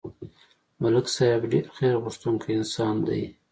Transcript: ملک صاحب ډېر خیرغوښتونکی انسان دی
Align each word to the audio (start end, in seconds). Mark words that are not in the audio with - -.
ملک 0.81 1.05
صاحب 1.15 1.41
ډېر 1.51 1.65
خیرغوښتونکی 1.77 2.51
انسان 2.55 2.95
دی 3.07 3.23